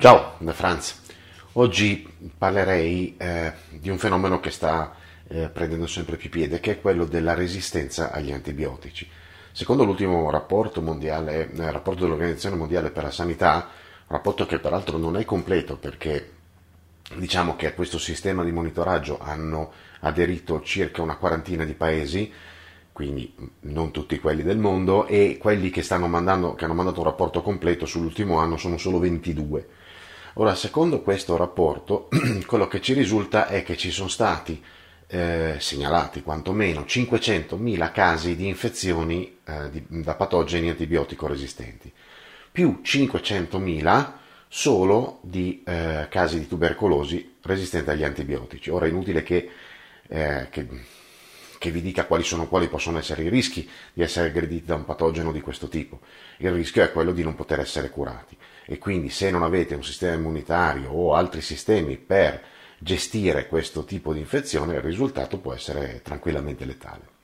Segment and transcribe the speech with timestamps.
[0.00, 1.02] Ciao, da Franz.
[1.54, 2.08] Oggi
[2.38, 4.94] parlerei eh, di un fenomeno che sta
[5.26, 9.10] eh, prendendo sempre più piede, che è quello della resistenza agli antibiotici.
[9.50, 13.70] Secondo l'ultimo rapporto, mondiale, eh, rapporto dell'Organizzazione Mondiale per la Sanità,
[14.06, 16.30] rapporto che peraltro non è completo perché
[17.16, 22.32] diciamo che a questo sistema di monitoraggio hanno aderito circa una quarantina di paesi,
[22.92, 27.42] quindi non tutti quelli del mondo, e quelli che, mandando, che hanno mandato un rapporto
[27.42, 29.86] completo sull'ultimo anno sono solo 22.
[30.40, 32.08] Ora, secondo questo rapporto,
[32.46, 34.62] quello che ci risulta è che ci sono stati
[35.08, 41.92] eh, segnalati quantomeno 500.000 casi di infezioni eh, di, da patogeni antibiotico resistenti,
[42.52, 44.12] più 500.000
[44.46, 48.70] solo di eh, casi di tubercolosi resistenti agli antibiotici.
[48.70, 49.50] Ora è inutile che,
[50.06, 50.68] eh, che
[51.58, 54.84] che vi dica quali, sono, quali possono essere i rischi di essere aggrediti da un
[54.84, 56.00] patogeno di questo tipo.
[56.38, 59.84] Il rischio è quello di non poter essere curati e quindi se non avete un
[59.84, 62.42] sistema immunitario o altri sistemi per
[62.78, 67.16] gestire questo tipo di infezione, il risultato può essere tranquillamente letale.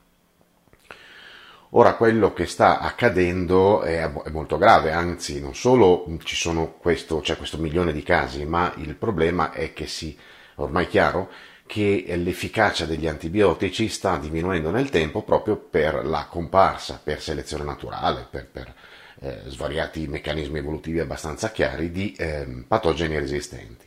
[1.77, 7.37] Ora quello che sta accadendo è, molto grave, anzi non solo ci sono questo, c'è
[7.37, 10.17] questo milione di casi, ma il problema è che si,
[10.57, 11.31] ormai chiaro,
[11.67, 18.27] che l'efficacia degli antibiotici sta diminuendo nel tempo proprio per la comparsa, per selezione naturale,
[18.31, 18.75] per, per
[19.21, 23.87] eh, svariati meccanismi evolutivi abbastanza chiari di eh, patogeni resistenti.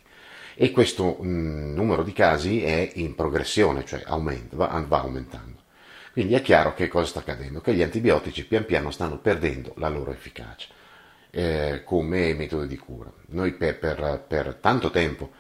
[0.55, 5.61] E questo mh, mm, numero di casi è in progressione, cioè aumenta, va, va aumentando.
[6.11, 9.87] Quindi è chiaro che cosa sta accadendo, che gli antibiotici pian piano stanno perdendo la
[9.87, 10.69] loro efficacia
[11.29, 13.11] eh, come metodo di cura.
[13.27, 15.31] Noi per, per, per tanto tempo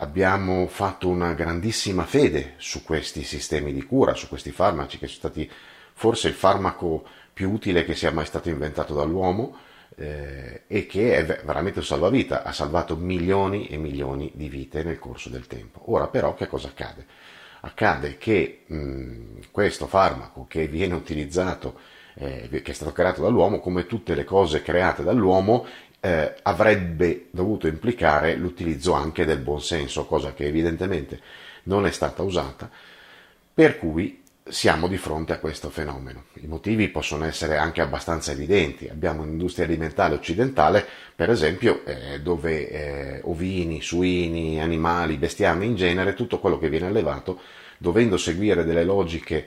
[0.00, 5.18] abbiamo fatto una grandissima fede su questi sistemi di cura, su questi farmaci che sono
[5.18, 5.50] stati
[5.92, 9.56] forse il farmaco più utile che sia mai stato inventato dall'uomo
[9.96, 14.98] eh, e che è veramente un salvavita, ha salvato milioni e milioni di vite nel
[14.98, 15.82] corso del tempo.
[15.92, 17.04] Ora però che cosa accade?
[17.60, 21.78] Accade che mh, questo farmaco che viene utilizzato,
[22.14, 25.66] eh, che è stato creato dall'uomo, come tutte le cose create dall'uomo,
[26.00, 31.20] eh, avrebbe dovuto implicare l'utilizzo anche del buonsenso, cosa che evidentemente
[31.64, 32.70] non è stata usata,
[33.52, 36.24] per cui siamo di fronte a questo fenomeno.
[36.34, 38.88] I motivi possono essere anche abbastanza evidenti.
[38.88, 40.84] Abbiamo un'industria alimentare occidentale,
[41.14, 46.86] per esempio, eh, dove eh, ovini, suini, animali, bestiame in genere, tutto quello che viene
[46.86, 47.40] allevato,
[47.78, 49.46] dovendo seguire delle logiche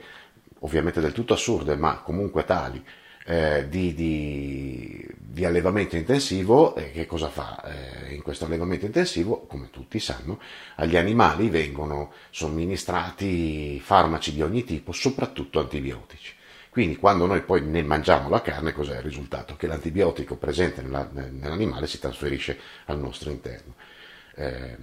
[0.60, 2.84] ovviamente del tutto assurde, ma comunque tali,
[3.26, 7.64] eh, di, di, di, allevamento intensivo, eh, che cosa fa?
[7.64, 10.40] Eh, in questo allevamento intensivo, come tutti sanno,
[10.76, 16.36] agli animali vengono somministrati farmaci di ogni tipo, soprattutto antibiotici.
[16.70, 19.56] Quindi quando noi poi ne mangiamo la carne, cos'è il risultato?
[19.56, 23.76] Che l'antibiotico presente nella, nell'animale si trasferisce al nostro interno.
[24.36, 24.76] Eh,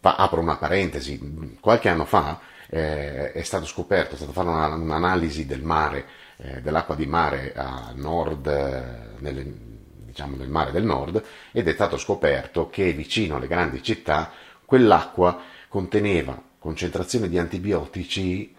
[0.00, 5.46] apro una parentesi, qualche anno fa eh, è stato scoperto, è stato fatto una, un'analisi
[5.46, 6.06] del mare
[6.42, 9.44] eh, dell'acqua di mare a nord, eh, nelle,
[10.06, 14.32] diciamo nel mare del nord, ed è stato scoperto che vicino alle grandi città
[14.64, 18.56] quell'acqua conteneva concentrazioni di antibiotici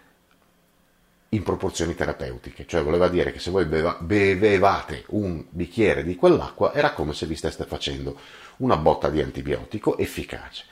[1.34, 6.92] in proporzioni terapeutiche, cioè voleva dire che se voi bevevate un bicchiere di quell'acqua era
[6.92, 8.20] come se vi steste facendo
[8.58, 10.66] una botta di antibiotico efficace.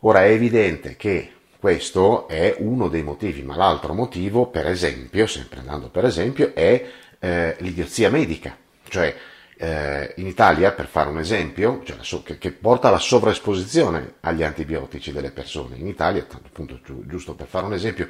[0.00, 5.58] Ora è evidente che questo è uno dei motivi, ma l'altro motivo, per esempio, sempre
[5.58, 6.88] andando per esempio, è
[7.18, 8.56] eh, l'idiozia medica,
[8.88, 9.12] cioè
[9.56, 15.10] eh, in Italia, per fare un esempio, cioè, che, che, porta alla sovraesposizione agli antibiotici
[15.10, 15.76] delle persone.
[15.76, 18.08] In Italia, appunto, giusto per fare un esempio,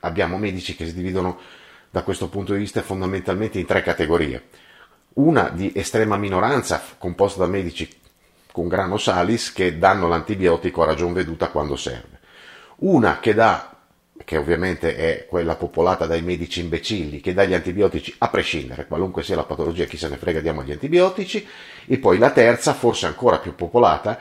[0.00, 1.38] abbiamo medici che si dividono
[1.90, 4.48] da questo punto di vista fondamentalmente in tre categorie.
[5.14, 7.88] Una di estrema minoranza, composta da medici
[8.52, 12.19] con grano salis, che danno l'antibiotico a ragion veduta quando serve
[12.80, 13.76] una che dà,
[14.24, 19.22] che ovviamente è quella popolata dai medici imbecilli, che dà gli antibiotici a prescindere, qualunque
[19.22, 21.46] sia la patologia, chi se ne frega, diamo gli antibiotici,
[21.86, 24.18] e poi la terza, forse ancora più popolata,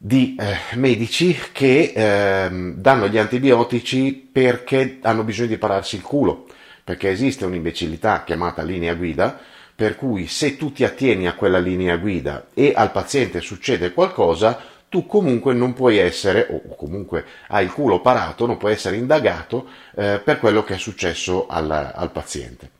[0.00, 6.46] di eh, medici che eh, danno gli antibiotici perché hanno bisogno di pararsi il culo,
[6.84, 9.38] perché esiste un'imbecillità chiamata linea guida,
[9.74, 14.58] per cui se tu ti attieni a quella linea guida e al paziente succede qualcosa,
[14.88, 19.68] tu comunque non puoi essere, o comunque hai il culo parato, non puoi essere indagato
[19.94, 22.72] eh, per quello che è successo al, al paziente.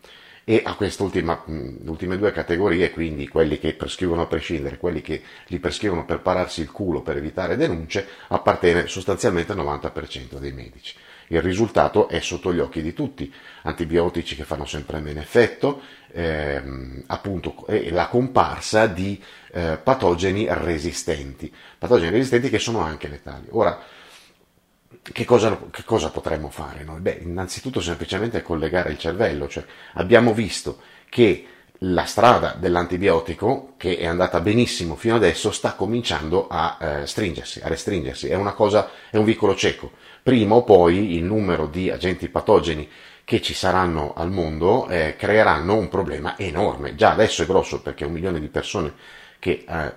[0.45, 5.59] E a queste ultime due categorie, quindi quelli che prescrivono a prescindere, quelli che li
[5.59, 10.95] prescrivono per pararsi il culo per evitare denunce, appartiene sostanzialmente al 90% dei medici.
[11.29, 13.33] Il risultato è sotto gli occhi di tutti,
[13.63, 15.83] antibiotici che fanno sempre meno effetto,
[16.13, 19.23] ehm, appunto e la comparsa di
[19.53, 23.47] eh, patogeni resistenti, patogeni resistenti che sono anche letali.
[23.51, 23.79] Ora,
[25.03, 27.01] che cosa, che cosa, potremmo fare noi?
[27.01, 29.65] Beh, innanzitutto semplicemente collegare il cervello, cioè
[29.95, 31.47] abbiamo visto che
[31.83, 37.69] la strada dell'antibiotico, che è andata benissimo fino adesso, sta cominciando a eh, stringersi, a
[37.69, 39.93] restringersi, è una cosa, è un vicolo cieco.
[40.23, 42.89] Prima o poi il numero di agenti patogeni
[43.25, 46.95] che ci saranno al mondo eh, creeranno un problema enorme.
[46.95, 48.95] Già adesso è grosso perché un milione di persone
[49.39, 49.93] che eh,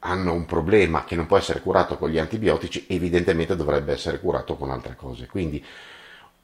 [0.00, 4.56] hanno un problema che non può essere curato con gli antibiotici, evidentemente dovrebbe essere curato
[4.56, 5.26] con altre cose.
[5.26, 5.64] Quindi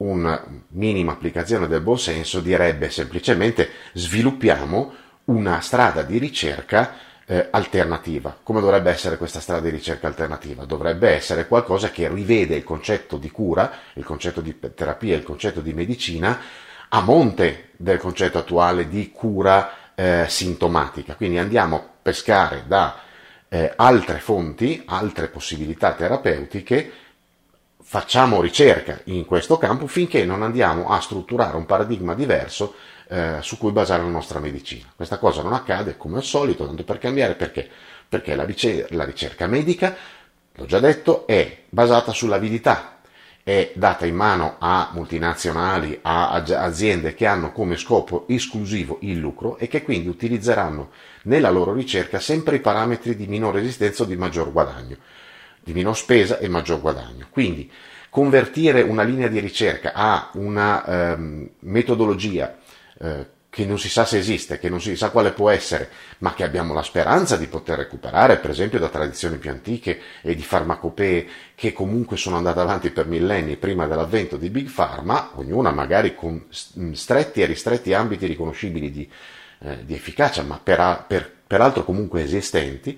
[0.01, 4.93] una minima applicazione del buon senso direbbe semplicemente sviluppiamo
[5.25, 6.95] una strada di ricerca
[7.25, 8.35] eh, alternativa.
[8.41, 10.65] Come dovrebbe essere questa strada di ricerca alternativa?
[10.65, 15.61] Dovrebbe essere qualcosa che rivede il concetto di cura, il concetto di terapia, il concetto
[15.61, 16.39] di medicina
[16.89, 21.15] a monte del concetto attuale di cura eh, sintomatica.
[21.15, 22.99] Quindi andiamo a pescare da
[23.47, 26.91] eh, altre fonti, altre possibilità terapeutiche
[27.83, 32.75] facciamo ricerca in questo campo finché non andiamo a strutturare un paradigma diverso
[33.07, 34.85] eh, su cui basare la nostra medicina.
[34.95, 37.69] Questa cosa non accade come al solito, tanto per cambiare perché?
[38.07, 39.95] Perché la, ricer- la ricerca medica,
[40.53, 42.99] l'ho già detto, è basata sull'avidità,
[43.43, 49.57] è data in mano a multinazionali, a aziende che hanno come scopo esclusivo il lucro
[49.57, 50.91] e che quindi utilizzeranno
[51.23, 54.97] nella loro ricerca sempre i parametri di minore resistenza o di maggior guadagno
[55.63, 57.27] di minor spesa e maggior guadagno.
[57.29, 57.69] Quindi
[58.09, 62.57] convertire una linea di ricerca a una ehm, metodologia
[62.99, 66.33] eh, che non si sa se esiste, che non si sa quale può essere, ma
[66.33, 70.41] che abbiamo la speranza di poter recuperare, per esempio da tradizioni più antiche e di
[70.41, 76.15] farmacopee che comunque sono andate avanti per millenni prima dell'avvento di Big Pharma, ognuna magari
[76.15, 76.45] con
[76.93, 79.09] stretti e ristretti ambiti riconoscibili di,
[79.59, 82.97] eh, di efficacia, ma per, per, peraltro comunque esistenti,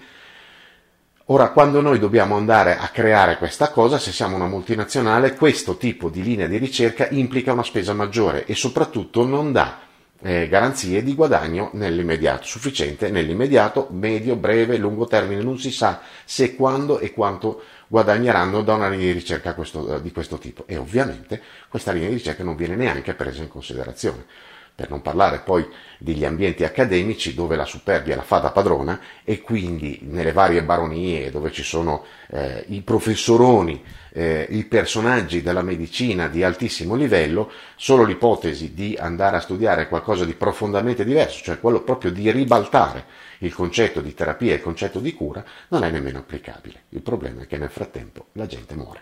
[1.28, 6.10] Ora, quando noi dobbiamo andare a creare questa cosa, se siamo una multinazionale, questo tipo
[6.10, 9.80] di linea di ricerca implica una spesa maggiore e soprattutto non dà
[10.22, 16.56] eh, garanzie di guadagno nell'immediato, sufficiente nell'immediato, medio, breve, lungo termine, non si sa se,
[16.56, 20.66] quando e quanto guadagneranno da una linea di ricerca questo, di questo tipo.
[20.68, 24.26] E ovviamente questa linea di ricerca non viene neanche presa in considerazione
[24.76, 25.68] per non parlare poi
[26.00, 31.30] degli ambienti accademici dove la superbia la fa da padrona e quindi nelle varie baronie
[31.30, 33.84] dove ci sono eh, i professoroni,
[34.14, 40.26] eh, i personaggi della medicina di altissimo livello, solo l'ipotesi di andare a studiare qualcosa
[40.26, 43.06] di profondamente diverso, cioè quello proprio di ribaltare
[43.40, 46.84] il concetto di terapia e il concetto di cura, non è nemmeno applicabile.
[46.90, 49.02] Il problema è che nel frattempo la gente muore.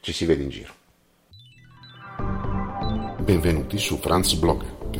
[0.00, 0.74] Ci si vede in giro.
[3.22, 4.81] Benvenuti su Franz Blog